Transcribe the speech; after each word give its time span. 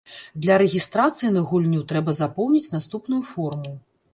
Для 0.45 0.55
рэгістрацыі 0.61 1.29
на 1.35 1.43
гульню 1.49 1.83
трэба 1.91 2.17
запоўніць 2.21 2.73
наступную 2.77 3.21
форму. 3.31 3.79